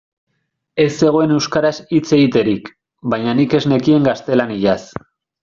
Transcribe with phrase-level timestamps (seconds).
[0.85, 2.73] Ez zegoen euskaraz hitz egiterik,
[3.15, 4.81] baina nik ez nekien gaztelaniaz.